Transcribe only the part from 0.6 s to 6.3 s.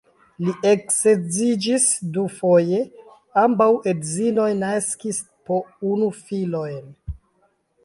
eksedziĝis dufoje, ambaŭ edzinoj naskis po unu